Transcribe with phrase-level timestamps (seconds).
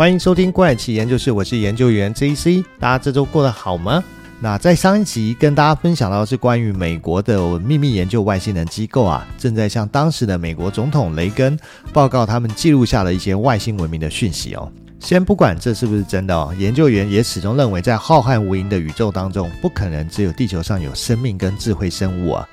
[0.00, 2.64] 欢迎收听《怪奇研究室》，我是研究员 JC。
[2.78, 4.02] 大家这周过得好吗？
[4.40, 11.54] 那在上一集跟大家分享到的是关于美国的秘密研究外星人机构啊，正在向当时的美国总统雷根
[11.92, 14.72] 报告他们记录下的一些外星文明的讯息哦。
[15.00, 22.48] 先不管这是不是真的哦，研究员也始终认为，在浩瀚无垠的宇宙当中，不可能只有地球上有生命跟智慧生物啊。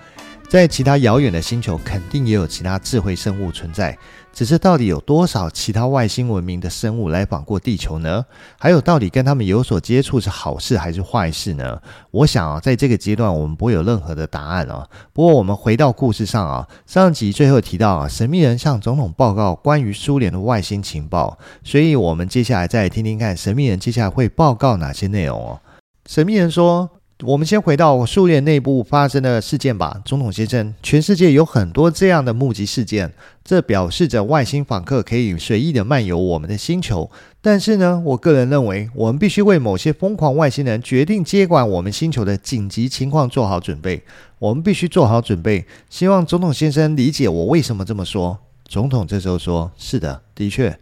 [0.50, 3.98] 在其他遥远的星球，肯定也有其他智慧生物存在。
[4.38, 8.24] 只是到底有多少其他外星文明的生物来访过地球呢？
[8.60, 11.82] 还有，到底跟他们有所接触是好事还是坏事呢？
[12.12, 14.88] 我想啊，在这个阶段我们不会有任何的答案啊。
[15.12, 25.60] 不过，我们回到故事上啊，上集最后提到啊，神秘人向总统报告关于苏联的外星情报，所以我们接下来再听听看神秘人接下来会报告哪些内容哦。
[26.06, 26.88] 神秘人说。
[27.24, 30.72] 我们先回到苏联内部发生的事件吧，总统先生。
[30.84, 33.12] 全世界有很多这样的目击事件，
[33.44, 37.10] 这表示着外星访客可以随意的漫游我们的星球。
[37.42, 44.04] 但是呢，我个人认为，我们必须为某些疯狂外星人决定接管我们星球的紧急情况做好准备。
[44.38, 45.66] 我们必须做好准备。
[45.90, 48.38] 希望总统先生理解我为什么这么说。
[48.68, 50.78] 总统这时候说：“是的，的确，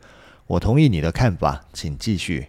[0.48, 2.48] 我同意你的看法，请继续。”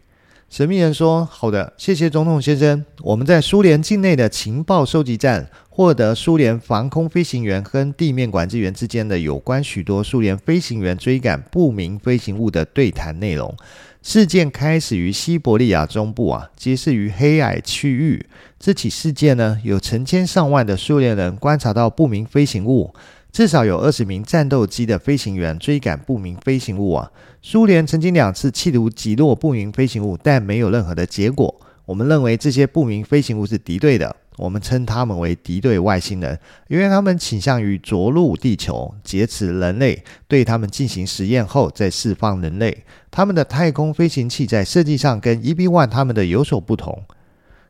[0.48, 2.84] 神秘人说：“好的，谢谢总统先生。
[3.02, 13.54] 我们在苏联境内的情报收集站获得苏联防空飞行员跟地面管制员之间的有关许多苏联飞行员追赶不明飞行物的对谈内容。
[14.02, 18.24] 事件开始于西伯利亚中部啊，揭示于黑矮区域。
[18.58, 22.94] 这起事件呢，有成千上万的苏联人观察到不明飞行物。”
[23.36, 27.12] 至少有二十名战斗机的飞行员追赶不明飞行物啊！
[27.42, 31.54] 苏联曾经两次企图击落不明飞行物，但没有任何的结果。
[31.84, 42.84] 我们认为这些不明飞行物是敌对的，我们称他们为敌对外星人，因为他们倾向于着陆地球，劫持人类，对他们进行实验后再释放人类。
[43.10, 47.02] 他们的太空飞行器在设计上跟 EB One 他们的有所不同。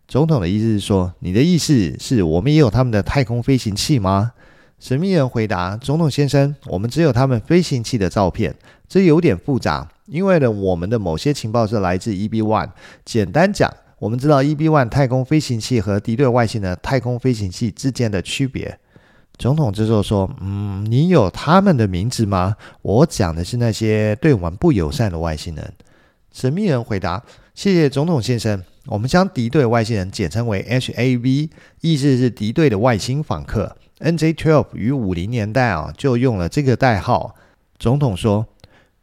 [0.06, 4.30] 总统的意思是说，你的意思是我们也有他们的太空飞行器吗？
[4.78, 8.54] 神秘人回答：“总统先生，我们只有他们飞行器的照片，
[8.86, 12.68] 这有点复杂，因为呢，我们的某些情报是来自 E B One。
[13.02, 18.78] 简单讲，我们知道 E B One 太空飞行器和敌对外星的太空飞行器之间的区别。”
[19.38, 22.54] 总统这时候说：“嗯，你有他们的名字吗？
[22.82, 25.72] 我讲的是那些对我们不友善的外星人。”
[26.32, 27.22] 神秘人回答
[27.54, 31.48] ：“谢谢总统先生，我们将敌对外星人简称为 HAV，
[31.80, 37.34] 意思是敌对的外星访客。” NJ-12 于五零年代啊就用了这个代号。
[37.78, 38.46] 总统说：“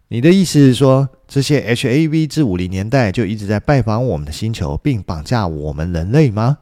[0.09, 6.59] 你的意思是说，这些 HAV 自五零年代就一直在拜访我们的星球，并绑架我们人类吗？”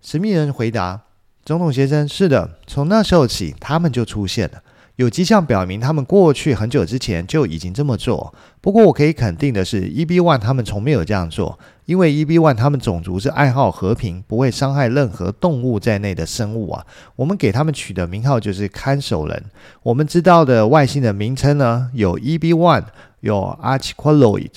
[0.00, 1.02] 神秘人回答
[1.44, 4.62] ：“总统先生，是的，从那时候起，他们就出现了。”
[4.96, 8.34] 有迹象表明，他们过去很久之前就已经这么做。
[8.60, 16.86] 不过，我可以肯定的是，EB-1 他们从没有这样做，因为 EB-1 他们种族是爱好和平，不会伤害任何动物在内的生物啊。
[17.16, 19.44] 我们给他们取的名号就是看守人。
[19.82, 22.84] 我们知道的外星的名称呢，有 EB-1，
[23.20, 24.50] 有 Archiqualoid、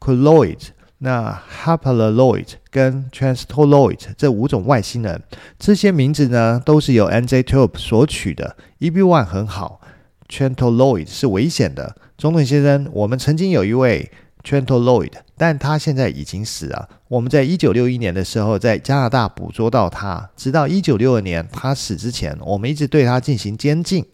[0.00, 0.58] Quilloid。
[0.98, 5.22] 那 Hapaloid 跟 Transtoloid 这五种外星人，
[5.58, 8.56] 这些名字呢都是由 NJ-12 所取的。
[8.78, 9.02] E.B.
[9.02, 9.80] One 很好
[10.28, 11.94] ，Transtoloid 是危险的。
[12.16, 14.10] 总统先生，我们曾经有一位
[14.42, 16.88] Transtoloid，但他现在已经死了。
[17.06, 24.04] 我们在一九六一年的时候在加拿大捕捉到他，直到一九六二年他死之前，我们一直对他进行监禁。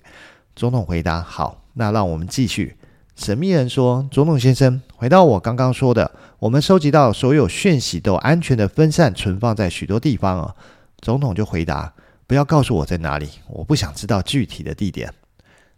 [0.54, 2.76] 总统回答：好，那让我们继续。
[3.16, 10.54] 神秘人说：“总统先生，回到我刚刚说的，我们收集到所有讯息都安全的分散存放在许多地方啊。”
[11.02, 11.92] 总统就回答
[12.26, 15.12] ：“不要告诉我在哪里，我不想知道具体的地点。”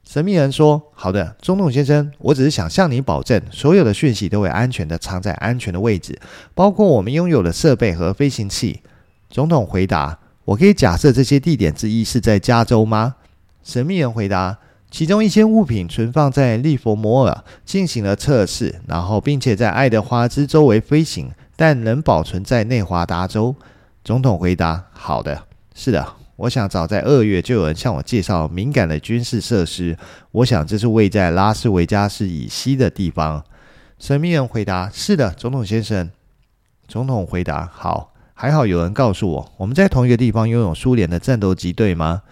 [0.09, 6.17] 神秘人说：“好的，总统先生，我只是想向你保证，所有的讯息都会安全的藏在安全的位置，
[6.55, 8.81] 包括我们拥有的设备和飞行器。”
[9.29, 13.17] 总统回答：“我可以假设这些地点之一是在加州吗？”
[13.65, 14.59] 神秘人回答。
[14.91, 23.55] 其中一些物品存放在利佛摩尔，进行了测试，然后并且在爱德华兹周围飞行，但仍保存在内华达州。
[24.05, 25.43] 总统回答：“好的，
[25.75, 26.07] 是的，
[26.37, 29.99] 我想早在二月就有人向我介绍敏感的军事设施。
[30.31, 33.45] 我想这是位在拉斯维加斯以西的地方。”
[33.99, 36.11] 神秘人回答：“是的，总统先生。”
[36.87, 42.23] 总统回答：“好，还好有人告诉我，我们在同一个地方拥有苏联的战斗机，对吗？”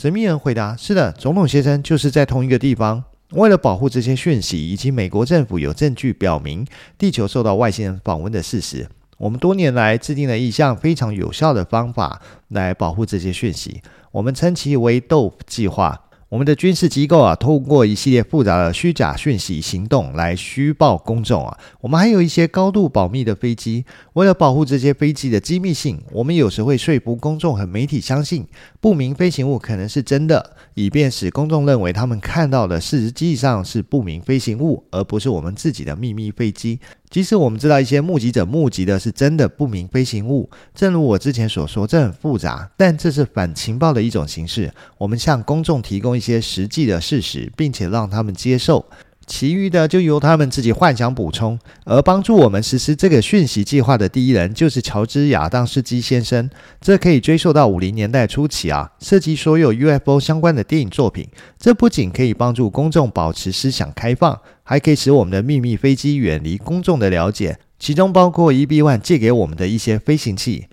[0.00, 3.02] 神秘人回答：“是的，总统先生就是在同一个地方。
[3.32, 6.64] 为了保护这些讯息，以及美国政府有证据表明
[6.96, 13.82] 地球受到外星人访问的事实，我们多年来制定了一项非常有效的方法来保护这些讯息。
[14.12, 16.00] 我们称其为豆计划。
[16.28, 21.56] 我们的军事机构啊，通过一系列复杂的虚假讯息行动来虚报公众啊。
[21.80, 28.46] 我们还有一些高度保密的飞机，为了保护这些飞机的机密性，我们有时会说服公众和媒体相信
[28.78, 36.78] 不明飞行物可能是真的，以便使公众认为他们看到的实际上是不明飞行物，而不是我们自己的秘密飞机。
[37.08, 44.70] 即使我们知道一些目击者目击的是真的不明飞行物，正如我之前所说，这很复杂，但这是反情报的一种形式。
[44.98, 48.84] 我们向公众提供一些实际的事实，并且让他们接受。
[49.26, 56.48] 其余的就由他们自己幻想补充，而帮助我们实施这个讯息计划的第一人就是乔治·亚当斯基先生。
[56.80, 61.28] 这可以追溯到五零年代初期啊，涉及所有 UFO 相关的电影作品。
[61.58, 70.68] 这不仅可以帮助公众保持思想开放，还可以使我们的秘密飞机远离公众的了解，其中包括 EB-1 借给我们的一些飞行器。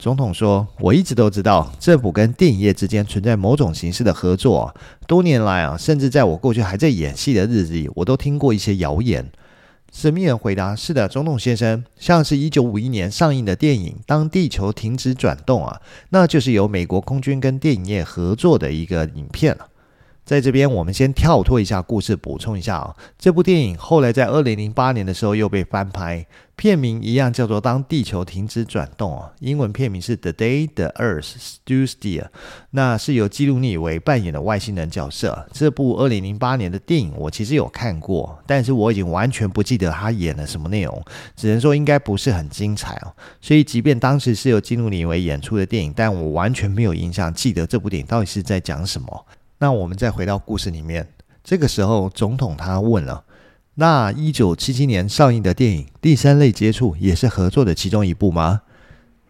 [0.00, 4.74] 总统说：“我一直都知道政府跟电影业之间存在某种形式的合作。
[5.06, 9.30] 多年来啊，甚至在我过去还在演戏的日子里，我都听过一些谣言。”
[9.92, 19.66] 神秘人回答：“是的，总统先生，像是一九五一年上映的电影《当地球停止转动》啊，那就是由美国空军跟电影业合作的一个影片了。”
[20.30, 26.24] 在这边，我们先跳脱一下故事，补充一下啊，这部电影后来在二零零八年的时候又被翻拍，
[26.54, 32.22] 片名一样叫做《当地球停止转动》啊，英文片名是《The Day the Earth Stood Still》，
[32.70, 35.48] 那是由基努李维扮演的外星人角色。
[35.52, 41.04] 这部二零零八年的电影我其实有看过，但是我已经完全不记得他演了什么内容，
[41.34, 43.12] 只能说应该不是很精彩哦。
[43.40, 49.26] 所以，即便当时是由基努李维演出的电影，但我完全没有印象记得这部电影到底是在讲什么。
[49.62, 51.06] 那我们再回到故事里面，
[51.44, 53.24] 这个时候总统他问了
[53.76, 58.62] ：“那一九七七年上映的电影《第三类接触》也是合作的其中一部吗？”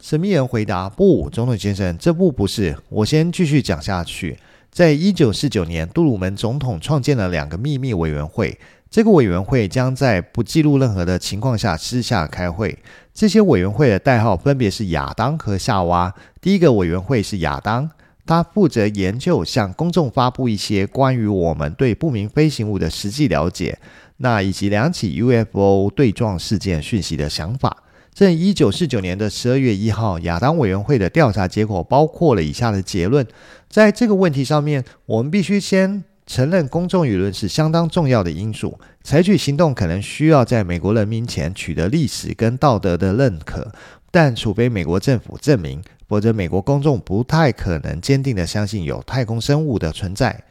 [0.01, 2.79] 神秘人回答：“不，总统先生，这部不是。
[2.91, 4.39] 我先继续讲下去。
[4.71, 8.57] 在一九四九年，杜鲁门总统创建了两个秘密委员会，
[8.89, 12.79] 这个委员会将在不记录任何的情况下私下开会。
[13.13, 16.15] 这些委员会的代号分别是亚当和夏娃。
[16.41, 17.91] 第一个委员会是亚当。”
[18.31, 23.77] 他负责研究，向公众发布一些关于我们对不明飞行物的实际了解，
[24.19, 27.79] 那以及两起 UFO 对撞事件讯息的想法。
[28.15, 33.27] 在一九四九年的十二月一号，亚当委员会的调查结果包括了以下的结论：
[33.69, 43.73] 在这个问题上面，我们必须先承认公众舆论是相当重要的因素，采取行动可能需要在美国人民前取得历史跟道德的认可，
[44.13, 45.83] 但除非美国政府证明。
[46.11, 50.43] 否则，美国公众不太可能坚定地相信有太空生物的存在。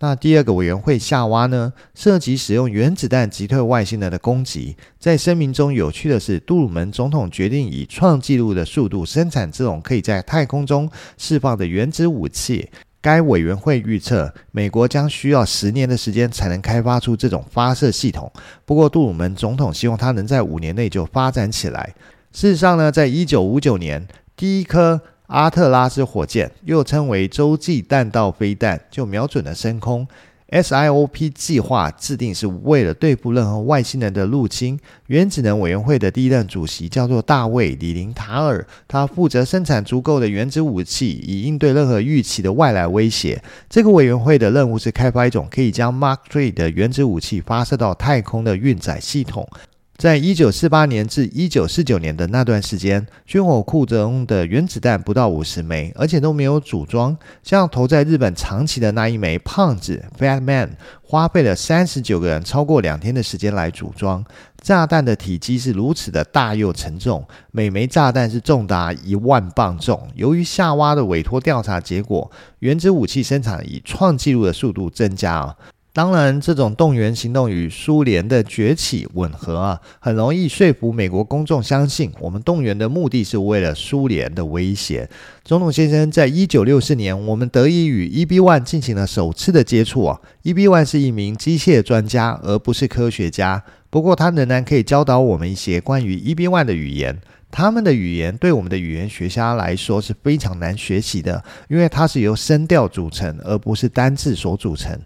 [0.00, 4.76] 那第二个委员会夏娃呢，涉及使用原子弹击退外星人的攻击。
[4.98, 12.68] 在声明中，有趣的是，杜鲁门总统决定以创纪录的速度生产这种可以在太空中释放的原子武器。
[13.00, 18.28] 该委员会预测，美国将需要十年的时间才能开发出这种发射系统。
[18.64, 21.94] 不过，杜鲁门总统希望它能在五年内就发展起来。
[22.32, 24.04] 事实上呢，在一九五九年。
[24.36, 30.06] 第一颗阿特拉斯火箭，又称为洲际弹道飞弹，就瞄准了升空。
[30.50, 34.78] SIOP 计划制定是为了对付任何外星人的入侵。
[35.06, 43.42] 原子能委员会的第一任主席叫做大卫·李林塔尔，他负责生产足够的原子武器，以应对任何预期的外来威胁。
[43.68, 49.48] 这个委员会的任务是开发一种可以将 Mark III 的原子武器发射到太空的运载系统。
[49.96, 57.16] 在一九四八年至一九四九年的那段时间，军火库中的原子弹不到五十枚，而且都没有组装。
[57.44, 64.24] 像投在日本长崎的那一枚“胖子 ”（Fat Man），花费了三十九个人超过两天的时间来组装。
[64.60, 70.08] 炸弹的体积是如此的大又沉重，每枚炸弹是重达一万磅重。
[70.16, 75.56] 由于夏娃的委托调查结果，原子武器生产以创纪录的速度增加啊。
[75.94, 85.08] 当然，这种动员行动与苏联的崛起吻合啊，很容易说服美国公众相信我们动员的目的是为了苏联的威胁。
[85.44, 90.20] 总统先生，在一九六四年，我们得以与 EB One 进行了首次的接触啊。
[90.42, 93.62] EB One 是一名机械专家，而不是科学家。
[93.88, 97.20] 不过，他仍然可以教导我们一些关于 EB One 的语言。
[97.52, 104.98] 他们的语言对我们的语言学家来说是非常难学习的，因为它是由声调组成，而不是单字所组成。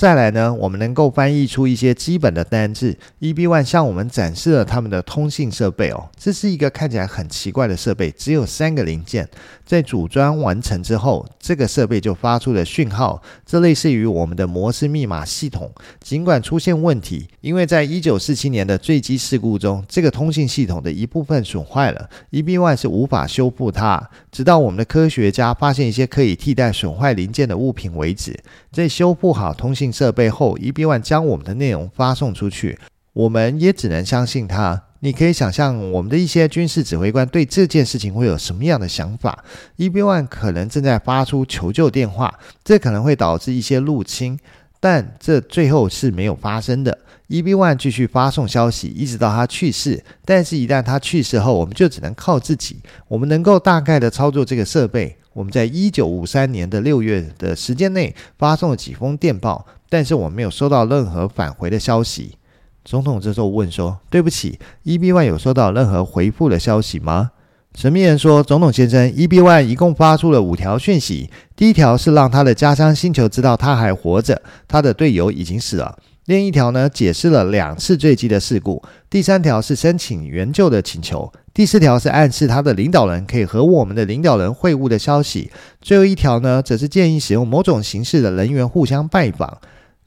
[0.00, 2.96] 再来呢，我们能够翻译出一些基本的单字。
[3.20, 9.28] EB1 向我们展示了他们的通信设备哦，这是一个看起来很奇怪的设备，只有三个零件。
[9.66, 15.70] 在组装完成之后，这个设备就发出了讯号，这类似于我们的摩斯密码系统。
[16.00, 28.36] 尽管出现问题，因为在一九四七年的坠机事故中，这个通信系统的一部分损坏了，EB1 是无法修复它，直到我们的科学家发现一些可以替代损坏零件的物品为止。
[28.72, 32.78] 在修复好通信设备后，EB1 将我们的内容发送出去，
[33.12, 34.84] 我们也只能相信他。
[35.02, 39.42] 你可以想象，我们的一些军事指挥官对这件事情会有什么样的想法
[39.78, 44.38] ？EB1 可能正在发出求救电话，这可能会导致一些入侵，
[44.78, 46.98] 但这最后是没有发生的。
[47.30, 50.04] EB1 继续发送消息，一直到他去世。
[50.24, 52.80] 但是，一旦他去世后，我们就只能靠自己。
[53.06, 55.16] 我们能够大概的操作这个设备。
[55.32, 62.36] 我们在一九五三年的六月的时间内发送了几封电报，但是我没有收到任何返回的消息。
[62.82, 67.32] 总统这时候问说：“对不起，EB1 有收到任何回复的消息吗？”
[67.76, 71.30] 神秘人说：“总统先生，EB1 一共发出了五条讯息。
[71.54, 78.82] 第一条是让他的家乡星球知道他还活着，他的队友已经死了。”另一条呢，解释了两次坠机的事故。
[79.08, 81.32] 第三条是申请援救的请求。
[81.52, 85.50] 第四条是暗示他的领导人可以和我们的领导人会晤的消息。
[85.80, 89.58] 最后一条呢，则是建议使用某种形式的人员互相拜访。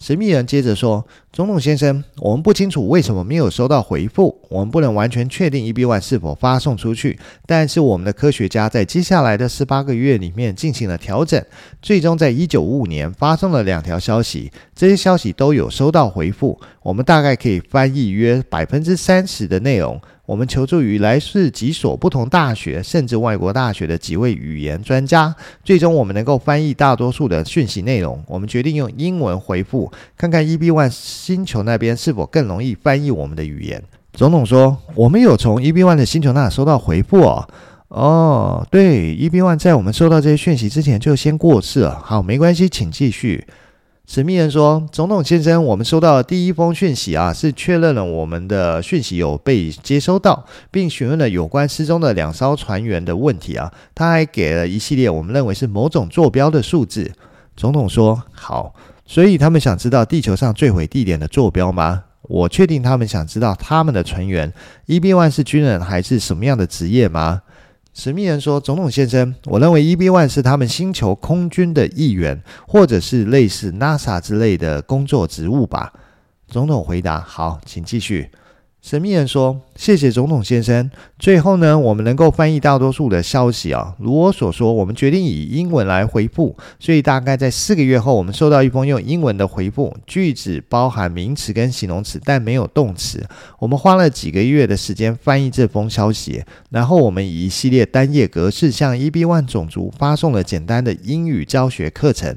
[0.03, 7.17] 神秘人接着说：“总统先生，我们不清楚为什么没有收到回复，我们不能完全确定 EB1 是否发送出去。
[7.45, 11.41] 但是我们的科学家在接下来的十八个月里面进行了调整，
[11.81, 16.60] 最终在一九五五年发送了两条消息，这些消息都有收到回复。
[16.81, 28.24] 我们大概可以翻译约百分之三十的内容。”我们求助于来自几所不同大学，甚至外国大学的几位语言专家，最终我们能够翻译大多数的讯息内容。
[28.27, 33.84] 我们决定用英文回复，看看 EB One 星球那边是否更容易翻译我们的语言。
[34.13, 37.48] 总统说：“我们有从 EB One 的星球那收到回复哦。”
[37.89, 42.00] 哦，对，EB One 在我们收到这些讯息之前就先过世了。
[42.03, 43.46] 好，没关系，请继续。
[44.05, 53.72] 神秘人说：“总统先生，我们收到的第一封讯息啊，是确认了我们的讯息有被接收到，并询问了有关失踪的两艘船员的问题啊。
[53.95, 57.10] 他还给了一系列我们认为是某种坐标的数字。”
[57.55, 62.03] 总统说：“好，所以他们想知道地球上坠毁地点的坐标吗？
[62.24, 64.51] 我确定他们想知道他们的船员
[64.88, 67.41] ，E B One 是军人还是什么样的职业吗？”
[67.93, 75.93] 神秘人说：“总统先生，我认为 EB One 是他们星球空军的一员，或者是类似 NASA 之类的工作职务吧。”
[76.50, 78.29] 总统回答：“好，请继续。”
[78.84, 80.92] 神秘人说：“谢谢总统先生。
[81.18, 83.96] 最后呢，我们能够翻译大多数的消息啊。
[83.98, 86.54] 如我所说，我们决定以英文来回复。
[86.82, 93.25] 所以大概在四个月后，我们收到一封用英文的回复，句子包含名词跟形容词，但没有动词。
[93.58, 102.36] 我们花了几个月的时间翻译这封消息，然后我们以一系列单页格式向 EB One 种族发送了简单的英语教学课程，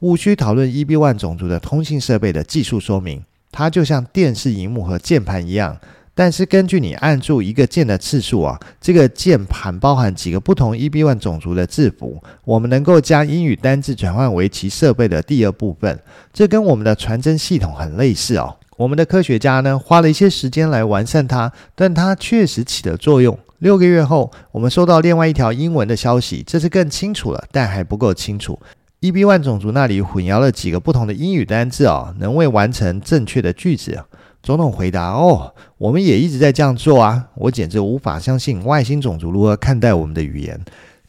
[0.00, 5.78] 务须讨论 EB One 种族的通信设备的技术说明。”它就像电视荧幕和键盘一样，
[6.14, 15.98] 但是根据你按住一个键的次数啊，这个键盘包含几个不同 EB1 种族的字符，我们能够将英语单字转换为其设备的第二部分。
[16.32, 18.56] 这跟我们的传真系统很类似哦。
[18.76, 23.36] 我们的科学家呢，花了一些时间来完善它，但它确实起了作用。
[23.58, 28.56] 六个月后，我们收到另外一条英文的消息，这次更清楚了，但还不够清楚。
[29.00, 34.02] EB One 种族那里混淆了几个不同的英语单字哦，能未完成正确的句子。
[34.42, 37.28] 总统回答：“哦，我们也一直在这样做啊！
[37.36, 40.60] 我简直无法相信外星种族如何看待我们的语言。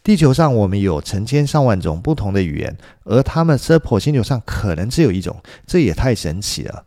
[0.03, 6.83] 地球上我们有成千上万种不同的语言，而他们 Serpo 星球上可能只有一种，这也太神奇了。”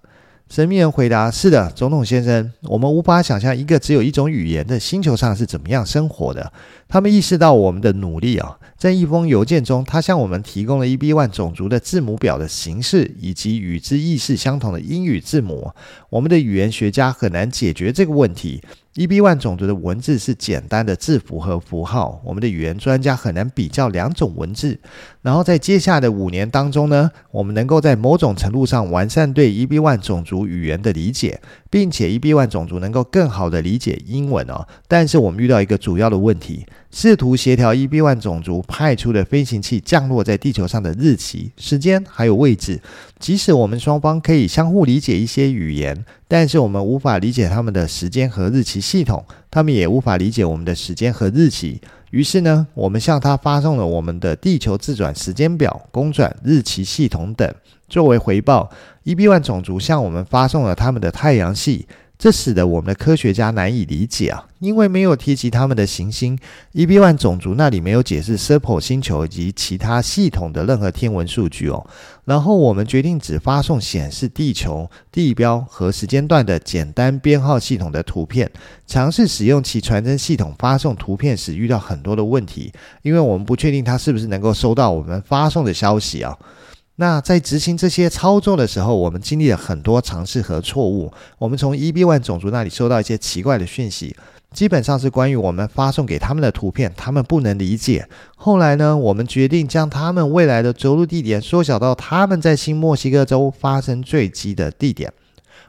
[0.52, 6.52] 神秘人回答：“是的，总统先生，我们无法想象一个只有一种语言的星球上是怎么样生活的。
[6.87, 15.73] 他们意识到我们的努力啊，在一封邮件中，他向我们提供了 EB1 种族的字母表的形式，以及与之意识相同的英语字母。
[16.11, 18.61] 我们的语言学家很难解决这个问题。”
[18.94, 24.78] E B One 种族的文字是简单的字符和符号，我们的语言专家很难比较两种文字。
[25.22, 34.66] 然后在接下来的五年当中呢，我们能够在某种程度上完善对 E B One 种族语言的理解，并且 E B One 种族能够更好的理解英文哦。
[34.87, 36.66] 但是我们遇到一个主要的问题。
[36.94, 42.78] 试图协调 EB1 种族派出的飞行器降落在地球上的日期、时间还有位置。
[43.18, 51.80] 即使我们双方可以相互理解一些语言，但是我们无法理解他们的时间和日期系统，他们也无法理解我们的时间和日期。
[52.11, 57.50] 于是呢，我们向他发送了我们的地球自转时间表、公转日期系统等。
[57.88, 58.70] 作为回报
[59.06, 61.87] ，EB1 种族向我们发送了他们的太阳系。
[62.19, 66.38] 这使得我们的科学家难以理解啊，因为没有提及他们的行星。
[66.73, 71.85] EB1 种族那里没有解释 Serpo 星球以及其他系统的任何天文数据哦。
[72.25, 78.49] 然后我们决定只发送显示地球地标和时间段的简单编号系统的图片。
[78.87, 86.38] 尝试使用其传真系统发送图片时遇到很多的问题，因为我们不确定它是不是能够收到我们发送的消息啊。
[87.02, 91.12] 那在执行这些操作的时候，我们经历了很多尝试和错误。
[91.37, 94.14] 我们从 EB One 种族那里收到一些奇怪的讯息，
[94.52, 98.09] 基本上是关于我们发送给他们的图片，他们不能理解。
[98.37, 105.12] 后来呢，我们决定将他们未来的着陆地点缩小到他们在新墨西哥州发生坠机的地点。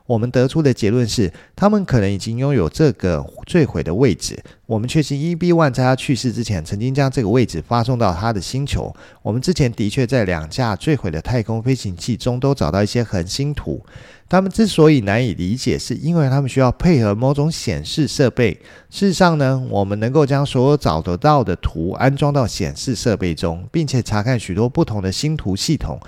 [0.06, 4.38] 我们得出的结论是，他们可能已经拥有这个坠毁的位置。
[4.66, 8.94] 我们确信，E B One 在他去世之前，曾经将这个位置发送到他的星球。
[9.22, 13.82] 我们之前的确在两架坠毁的太空飞行器中都找到一些恒星图。
[14.28, 18.52] 他们之所以难以理解，是因为他们需要配合某种显示设备。
[18.90, 26.00] 事实上呢，我们能够将所有找得到的图安装到显示设备中，并且查看许多不同的星图系统，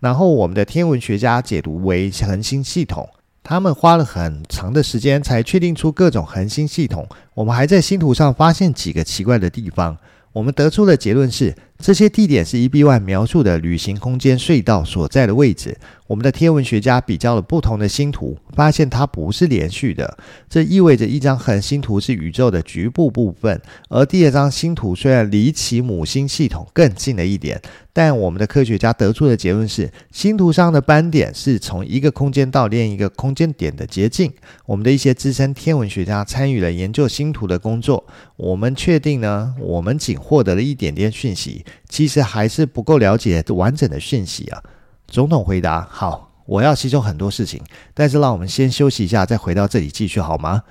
[0.00, 3.08] 然后我们的天文学家解读为恒星系统。
[3.44, 7.06] 他们花了很长的时间才确定出各种恒星系统。
[7.34, 9.98] 我们还在星图上发现几个奇怪的地方。
[10.32, 15.76] 我们得出的结论是，这些地点是 EB1 描述的旅行空间隧道所在的位置。
[16.06, 20.18] 我们的天文学家比较了不同的星图，发现它不是连续的。
[20.50, 27.60] 这意味着一张恒星图是宇宙的局部部分，而第二张星图虽然离其母星系统更近了一点，
[27.92, 34.30] 但我们的科学家得出的结论是，星图上的斑点是从一个空间到另一个空间点的捷径。
[34.66, 38.04] 我们的一些资深天文学家参与了研究星图的工作。
[38.36, 44.62] 我们确定呢，我们仅获得了一点点讯息，其实还是不够了解完整的讯息啊。
[45.06, 50.62] 总统回答：“好，我要吸收很多事情，但是让我们先休息一下，再回到这里继续好吗？”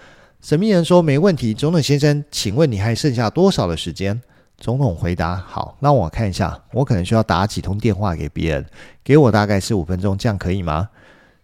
[0.41, 4.21] 神秘人说：“没问题，总统先生，请问你还剩下多少的时间？”
[4.57, 8.65] 总统回答：“好，让我看一下，我可能需要打几通电话给别人，
[9.03, 10.89] 给我大概十五分钟，这样可以吗？”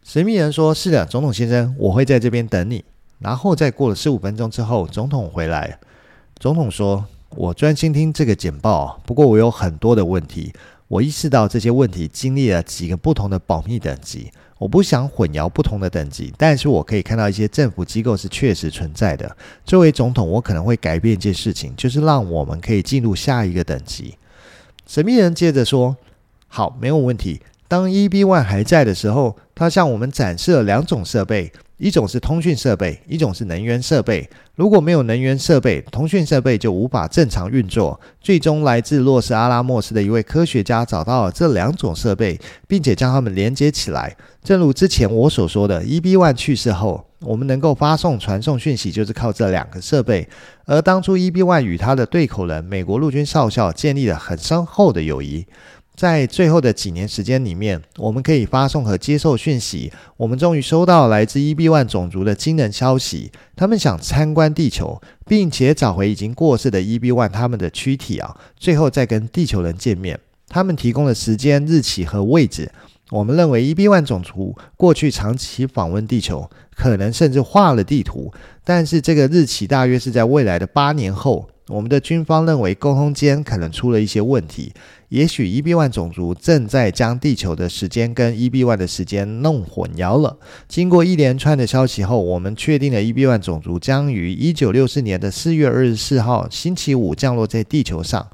[0.03, 2.83] 神秘人说：“是的，总统先生，我会在这边等你。”
[3.19, 5.77] 然后再过了十五分钟之后，总统回来。
[6.37, 10.53] 总统说：“我专心听这个简报，不过我有很多的问题。”
[10.89, 19.37] 我意识到这些问题经历了几个不同的保密等级，我不想混淆不同的等级，但是我可以看到一些政府机构是确实存在的。
[19.63, 24.15] 作为总统，我可能会改变一件事情，就是让我们可以进入下一个等级。
[24.87, 25.95] 神秘人接着说
[26.49, 27.39] ：“好，没有问题。
[27.67, 34.29] 当 EB One 还在的时候，他向我们展示了两种设备。”一种是通讯设备，一种是能源设备。
[34.55, 37.99] 如果没有能源设备，通讯设备就无法正常运作。
[38.19, 42.37] 最终，来自洛斯阿拉莫斯的一位科学家找到了这两种设备，
[42.67, 44.15] 并且将它们连接起来。
[44.43, 46.17] 正如之前我所说的，E.B.
[46.17, 50.27] One 去世后，我们能够发送、传送讯息，就是靠这两个设备。
[50.65, 51.41] 而当初 E.B.
[51.41, 55.47] One 与他的对口人美国陆军少校建立了很深厚的友谊。
[55.99, 59.91] 在最后的几年时间里面，我们可以发送和接受讯息。
[60.15, 70.17] 我们终于收到来自 EB One 种族的惊人消息，他们想参观地球，并且找回已经过世的 EB One 他们的躯体啊，最后再跟地球人见面。
[70.47, 72.71] 他们提供了时间、日期和位置。
[73.09, 78.31] 我们认为 EB One 种族过去长期访问地球，可能甚至画了地图，
[78.63, 81.49] 但是这个日期大约是在未来的八年后。
[81.69, 84.73] 我们的军方认为沟通间可能出了一些问题，
[85.09, 90.35] 也许 EB1 种族正在将地球的时间跟 EB1 的时间弄混淆了。
[90.67, 98.27] 经过一连串的消息后，我们确定了 EB1 种族将于1964年的4月二十四号星期五降落在地球上。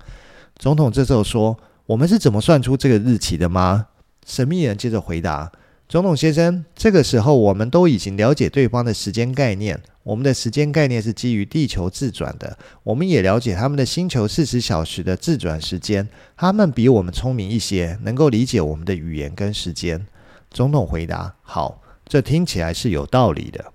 [0.58, 3.88] 总统这时候说：“我们是怎么算出这个日期的吗？”
[4.26, 5.52] 神秘人接着回答。
[5.90, 9.80] 总统先生，这个时候我们都已经了解对方的时间概念。
[10.06, 12.56] 我们的时间概念是基于地球自转的。
[12.84, 16.08] 我们也了解他们的星球四十小时的自转时间。
[16.38, 20.06] 他们比我们聪明一些，能够理解我们的语言跟时间。
[20.52, 23.74] 总统回答：“好，这听起来是有道理的。”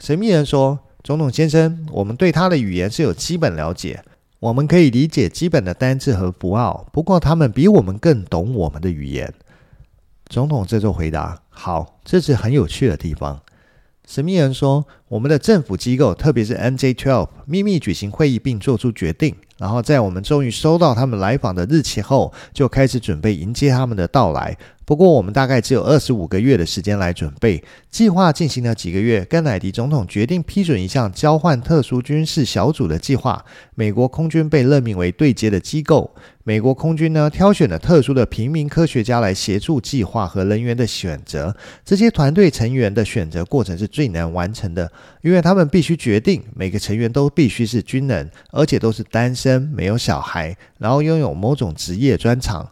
[0.00, 4.02] 神秘人说：“总统先生，我们对他的语言是有基本了解，
[4.40, 6.88] 我们可以理解基本的单字和符号。
[6.92, 9.32] 不过，他们比我们更懂我们的语言。”
[10.28, 13.40] 总统这就回答：“好，这是很有趣的地方。”
[14.08, 19.36] 神秘人说：“我们的政府机构，特别是 MJ-12，秘密举行会议并做出决定。
[19.58, 24.56] 然后在我们终于收到他们来访的日期后，就开始准备迎接他们的到来。
[24.88, 27.62] 不过我们大概只有二十五个月的时间来准备。
[27.90, 33.44] 计划进行了几个月，甘乃迪总统决定批准一项交换特殊军事小组的计划。
[33.74, 36.14] 美国空军被任命为对接的机构。
[36.42, 41.54] 美国空军呢，挑选了特殊的平民科学家来协助计划和人员的选择。
[41.84, 52.66] 这些团队成员的选择过程是最难完成的，因为他们必须决定每个成员都必须是军人，而且都是单身，没有小孩，然后拥有某种职业专长。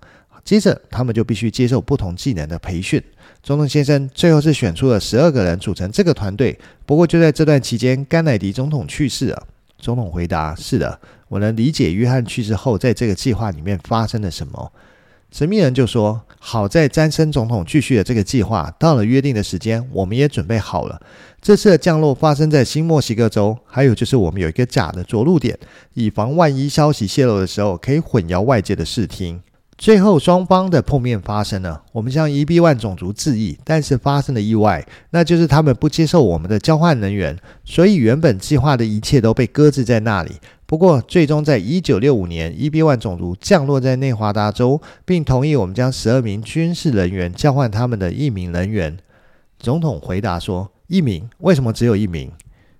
[0.46, 3.02] 接着，他们就必须接受不同技能的培训。
[3.42, 6.56] 总统先生最后是选出了十二个人组成这个团队。
[6.86, 9.42] 不过，就在这段期间，甘乃迪总统去世了。
[9.76, 14.72] 总统回答：“是的，我能理解约翰去世后在这个计划里面发生了什么。”
[15.32, 21.02] 神秘人就说：“好在詹森总统继续了这个计划，到了约定的时间，我们也准备好了。
[21.42, 25.58] 这次的降落发生在新墨西哥州，还有就是我们有一个假的着陆点，
[25.94, 29.40] 以防万一消息泄露的时候可以混淆外界的视听。”
[29.78, 31.82] 最后，双方的碰面发生了。
[31.92, 40.36] 我们向 E B One 种族致意，但是发生了意外，那就是他们不接受我们的交换人员，所以原本计划的一切都被搁置在那里。
[40.64, 48.96] 不过，最终在1965年，E B One 种族降落在内华达州，并同意我们将十二名军事人员交换他们的一名人员。
[49.58, 51.28] 总统回答说：“一名？
[51.38, 52.32] 为什么只有一名？”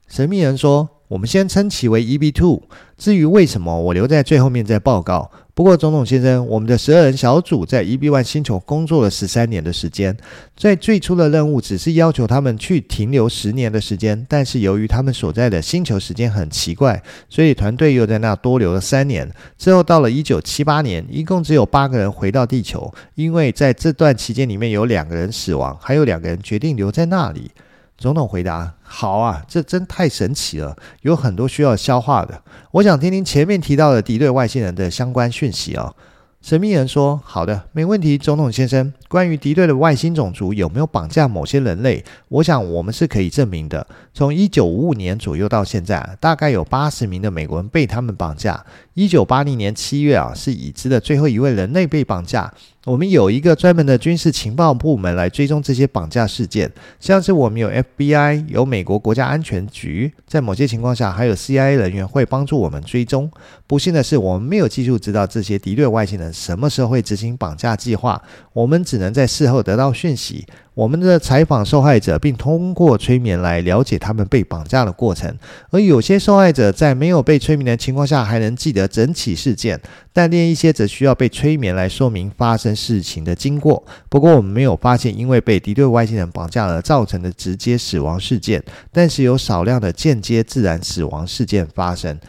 [0.09, 2.63] 神秘人说：“我们先称其为 E B Two。
[2.97, 10.15] 至于为什么，我留在最后面再报告。”不过，总统先生，我们的十二人小组在 E B One 星球工作了十三年的时间，
[10.55, 19.27] 在最初的任务只是要求他们去停留十年的时间，但是由于他们所在的星球时间很奇怪，所以团队又在那多留了三年。
[19.57, 27.51] 之后到了一九七八年，一共只有八个人回到地球，因为在这段期间里面有两个人死亡，还有两个人决定留在那里。
[27.99, 32.43] 总统回答：“好啊，这真太神奇了，有很多需要消化的。
[32.73, 35.95] 我想听听前面提到的敌对外星人的相关讯息哦。”
[36.43, 38.93] 神秘人说：“好的，没问题，总统先生。
[39.09, 43.85] 关于敌对的外星种族有没有绑架某些人类，我想我们是可以证明的。
[44.15, 48.65] 从一九五五年左右到现在，大概有八十名的美国人被他们绑架。
[48.97, 52.51] 一九八零年七月啊，是已知的最后一位人类被绑架。”
[52.87, 63.29] 我们有一个专门的军事情报部门来追踪这些绑架事件，像是我们有 FBI，有美国国家安全局，在某些情况下还有 CIA 人员会帮助我们追踪。
[63.67, 70.47] 不幸的是，我们没有技术知道这些敌对外星人什么时候会执行绑架计划，我们只能在事后得到讯息。
[70.77, 75.35] 我们的采访受害者，并通过催眠来了解他们被绑架的过程。
[75.71, 79.79] 而有些受害者在没有被催眠的情况下，还能记得整起事件；
[80.13, 83.83] 但另一些则需要被催眠来说明发生事情的经过。
[84.11, 88.63] 不过，我们没有发现因为被敌对外星人绑架而造成的直接死亡事件，
[88.93, 92.21] 但是有少量的间接自然死亡事件发生。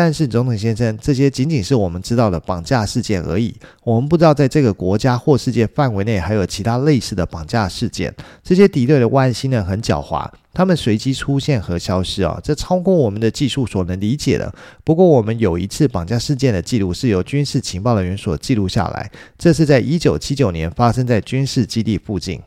[0.00, 3.52] 但是，总统先生，这些仅仅是我们知道的绑架事件而已。
[3.82, 8.14] 我们不知道在这个国家或世界范围内还有其他类似的绑架事件。
[8.44, 14.54] 这些敌对的外星人很狡猾，他们随机出现和消失啊，这超过我们的技术所能理解的。
[14.84, 22.40] 不过，我们有一次绑架事件的记录是由军事情报人员所记录下来，这是在一九七九年发生在军事基地附近。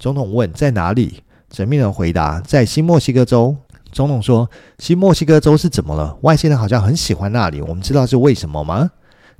[0.00, 1.22] 总统问：“在哪里？”
[1.54, 3.56] 神秘人回答：“在新墨西哥州。”
[3.90, 4.48] 总统说
[4.78, 6.16] ：“新墨西哥州是怎么了？
[6.22, 7.60] 外星人好像很喜欢那里。
[7.62, 8.90] 我们知道是为什么吗？”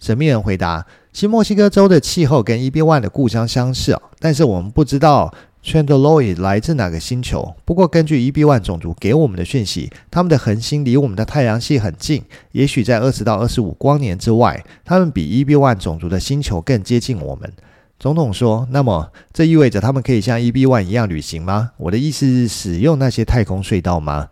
[0.00, 5.32] 神秘人回答：“新墨西哥州的气候跟 EB One 的故乡相似哦，但是我们不知道
[5.62, 7.54] c h a n d l o i 来自哪个星球。
[7.64, 14.64] 不过根据 EB One 种族给我们的讯息，他们的恒星离我们的太阳系很近，也许在二十到二十五光年之外。
[14.84, 17.52] 他们比 EB One 种族的星球更接近我们。”
[17.98, 21.72] 总统说：“那么这意味着他们可以像 EB One 一样旅行吗？
[21.76, 24.28] 我的意思是使用那些太空隧道吗？”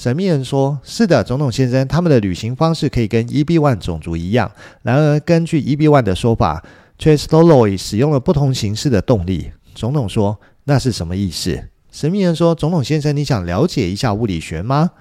[0.00, 4.50] 神秘人说：“是的，总统先生，他们的旅行方式可以跟 EB-1 种族一样。
[4.80, 6.64] 然而，根据 EB-1 的说法
[6.98, 14.92] ，Chestoloid 使用了不同形式的动力。”总统说：“那是什么意思？”神秘人说：“总统先生，你想了解一下物理学吗？”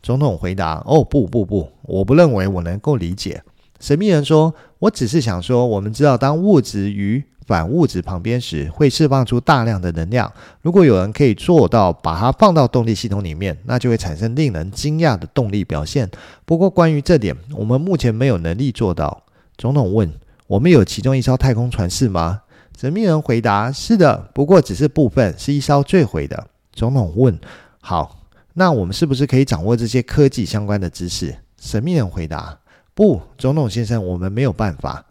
[0.00, 3.42] 总统回答：“哦，不不不，我不认为我能够理解。”
[3.80, 10.32] 神秘人说：“我只是想说，我们知道当物质与……”反物质旁边时，会释放出大量的能量。
[10.62, 16.10] 如果有人可以做到把它放到动力系统里面，那就会产生令人惊讶的动力表现。
[16.44, 19.22] 不过，关于这点，我们目前没有能力做到。
[19.56, 20.12] 总统问
[20.48, 22.40] ：“我们有其中一艘太空船是吗？”
[22.78, 27.38] 神秘人回答：“是的，不过只是部分，是一艘坠毁的。”总统问
[27.80, 28.18] ：“好，
[28.54, 32.58] 那我们是不是可以掌握这些科技相关的知识？”神秘人回答
[32.94, 35.04] ：“不，总统先生，我们没有办法。”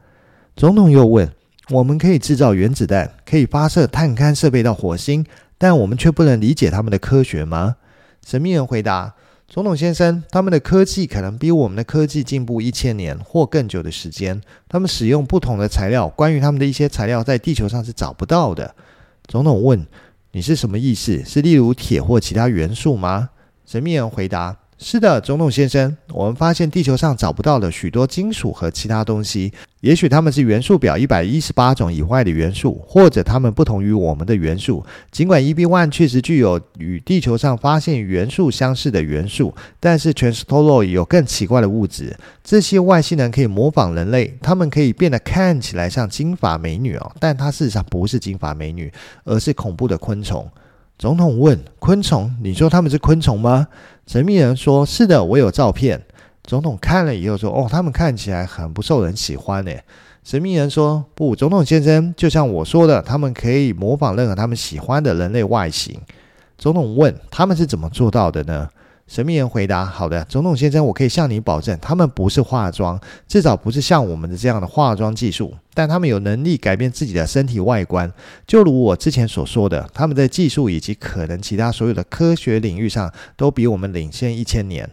[0.57, 1.31] 总统又问。
[1.69, 5.25] 我们可以制造原子弹，可以发射探勘设备到火星，
[5.57, 7.77] 但我们却不能理解他们的科学吗？
[8.25, 9.15] 神秘人回答：
[9.47, 14.41] 总统先生，他们的科技可能比我们的科技进步一千年或更久的时间。
[14.67, 18.75] 他们使用不同的材料，关于他们的一些材料在地球上是找不到的。
[19.27, 19.85] 总统问
[20.33, 21.23] ：“你是什么意思？
[21.23, 23.29] 是例如铁或其他元素吗？”
[23.65, 24.57] 神秘人回答。
[24.79, 29.53] 是的，总统先生，我们发现地球上找不到了许多金属和其他东西。
[29.79, 34.83] 也许它们是元素表一百一十八种以外的元素，或者它们不同于我们的元素。
[35.11, 42.15] 尽管 E B One 确实具有与地球上发现元素相似的元素，但是 Trans Tolori 有更奇怪的物质。
[42.43, 48.91] 这些外星人可以模仿人类，他们可以变得看起来像金发美女哦，但它事实上不是金发美女，
[49.23, 50.49] 而是恐怖的昆虫。
[51.03, 52.33] 总统问：“昆虫？
[52.41, 53.67] 你说他们是昆虫吗？”
[54.07, 56.01] 神秘人说：“是的，我有照片。”
[56.45, 59.71] 总统看了以后说：“哦，他们看起来很不受人喜欢呢。”
[60.23, 65.99] 神秘人说：“不，总统先生，就像我说的，他们可以模仿任何他们喜欢的人类外形。”
[66.57, 68.69] 总统问：“他们是怎么做到的呢？”
[69.05, 75.53] 神秘人回答：“好的，总统先生，我可以向你保证，他们不是化妆，至少不是像我们的这样的化妆技术。
[75.73, 78.11] 但他们有能力改变自己的身体外观，
[78.47, 84.89] 就如我之前所说的，他们在技术以及可能其他所有的科学领域上都比我们领先一千年。”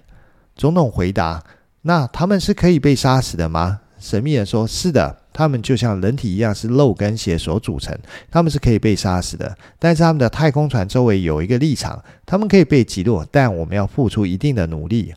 [0.57, 1.43] 总统回答
[1.83, 7.97] ：“那他们是可以被杀死的吗？”神秘人说：“是的。”他们就像人体一样，是肉跟血所组成。
[8.31, 15.15] 他们是可以被杀死的，但是他们的太空船周围有一个立场，他们可以被击落，但我们要付出一定的努力。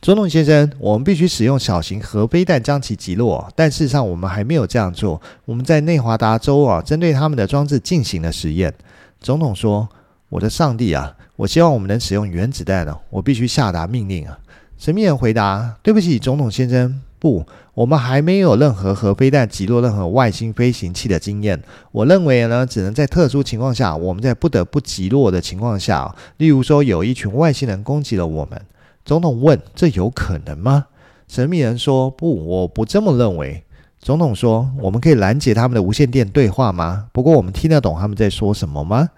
[0.00, 5.22] 总统先生，我们必须使用小型核飞弹将其击落，但事实上我们还没有这样做。
[5.44, 8.74] 我们在内华达州啊，针对他们的装置进行了实验。
[9.20, 9.88] 总统说
[10.28, 14.36] ：“我的上帝啊，我希望我们能使用原子弹了，我必须下达命令啊。”
[14.76, 21.62] 神秘人回答：“对不起，总统先生。”不，我们还没有任何核飞弹击落任何外星飞行器的经验。
[21.92, 28.60] 我认为呢，只能在特殊情况下，我们在不得不击落的情况下，例如说有一群外星人攻击了我们。
[29.04, 30.86] 总统问：“这有可能吗？”
[31.30, 33.62] 神秘人说：“不，我不这么认为。”
[34.02, 37.06] 总统说：“我们可以拦截他们的无线电对话吗？
[37.12, 39.08] 不过我们听得懂他们在说什么吗？”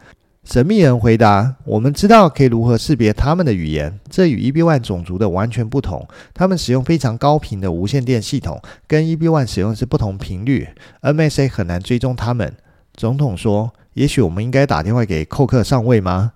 [0.44, 6.07] 神秘人回答：“我们知道可以如何识别他们的语言，这与 EB1 种族的完全不同。
[6.35, 10.68] 他们使用非常高频的无线电系统，跟 EB1 使用的是不同频率。
[11.00, 12.54] NSA 很难追踪他们。”
[12.94, 16.33] 总统说：“也许我们应该打电话给寇克上尉吗？”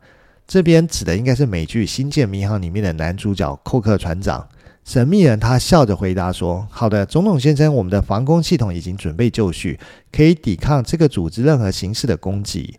[0.48, 4.48] 这边指的应该是美剧《星舰迷航》里面的男主角寇克船长。
[4.86, 9.78] 神秘人他笑着回答说：“好的，总统先生，我们的防空系统已经准备就绪，
[10.10, 12.74] 可以抵抗这个组织任何形式的攻击。”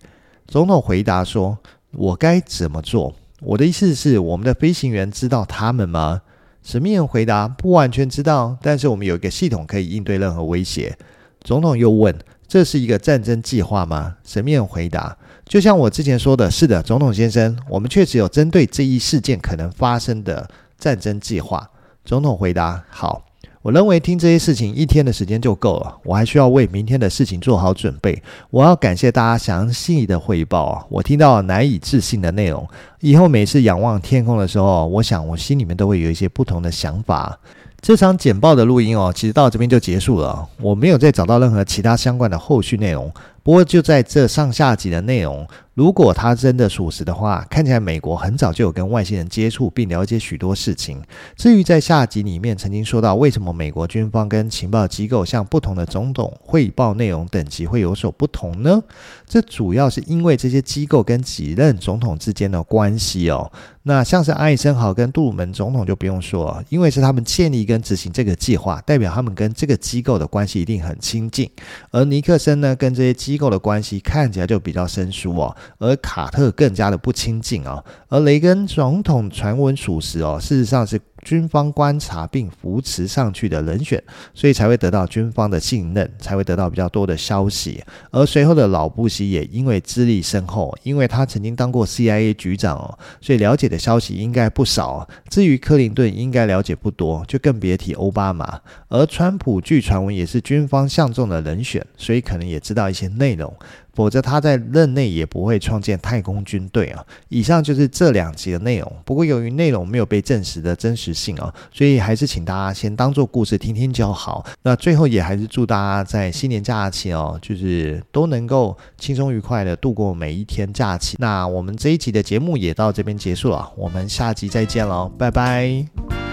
[0.49, 1.59] 总统回答说
[1.93, 3.13] ：“我该怎么做？
[3.39, 6.23] 我的意思是，我们的飞行员知道他们吗？”
[6.63, 10.97] 神秘人回答：“不完全知道，但是我们有一个系统可以应对任何威胁。”
[11.41, 12.17] 总统又问
[12.49, 21.69] ：“这是一个战争计划吗？”神秘人回答：“就像我之前说的，是的，总统先生，我们确实有针对这一事件可能发生的战争计划。”
[22.03, 23.23] 总统回答：“好。”
[23.61, 28.21] 我认为听这些事情一天的时间就够了，我还需要为明天的事情做好准备。
[28.49, 32.65] 我要感谢大家详细的汇报啊，我听到难以置信的内容。
[33.01, 37.37] 以后每次仰望天空的时候，我想我心里面都会有一些不同的想法。
[37.81, 43.11] 这场简报的录音哦，其实到这边就结束了，我没有再找到任何其他相关的后续内容。
[43.49, 45.47] 不过就在这上下集的内容。
[45.73, 51.01] 如果他真的属实的话，看起来美国很早就有跟外星人接触，并了解许多事情。
[51.37, 58.83] 至于在下集里面曾经说到，为什么美国军方跟情报机构向不同的总统汇报内容等级会有所不同呢？
[59.25, 63.49] 这主要是因为这些机构跟几任总统之间的关系哦。
[63.83, 71.49] 那像是艾森豪跟杜鲁门总统就不用说，因为是他们建立跟执行这个计划，代表他们跟这个机构的关系一定很亲近。
[71.91, 75.55] 而尼克森呢，跟这些机构的关系看起来就比较生疏哦。
[75.79, 81.01] 而卡特更加的不亲近啊，而雷根总统传闻属实哦，事实上是。
[81.23, 84.01] 军方观察并扶持上去的人选，
[84.33, 87.83] 所以才会得到军方的信任，才会得到比较多的消息。
[88.11, 95.07] 而随后的老布希也因为资历深厚，因为他曾经当过 CIA 局长哦，所以了解的消息应该不少。
[95.29, 98.59] 至于克林顿，应该了解不多，就更别提欧巴马。
[98.87, 103.53] 而川普据传闻也是军方相中的人选，所以可能也知道一些内容。
[103.93, 107.05] 否则他在任内也不会创建太空军队啊。
[107.27, 108.91] 以上就是这两集的内容。
[109.05, 114.45] 不过由于内容没有被证实的真实性啊，所以还是请大家先当做故事听听就好。
[114.63, 121.15] 那最后也还是祝大家在新年假期哦，就是都能够轻松愉快的度过每一天假期。
[121.19, 126.28] 那我们这一集的节目也到这边结束了，我们下集再见喽，拜拜。